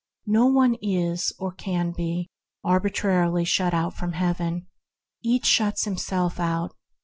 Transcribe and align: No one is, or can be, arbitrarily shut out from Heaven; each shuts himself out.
No 0.25 0.47
one 0.47 0.77
is, 0.81 1.31
or 1.37 1.51
can 1.51 1.91
be, 1.91 2.27
arbitrarily 2.63 3.45
shut 3.45 3.71
out 3.71 3.93
from 3.95 4.13
Heaven; 4.13 4.65
each 5.21 5.45
shuts 5.45 5.85
himself 5.85 6.39
out. 6.39 6.73